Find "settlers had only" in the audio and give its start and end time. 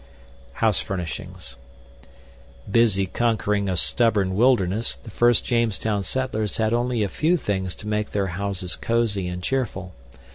6.01-7.03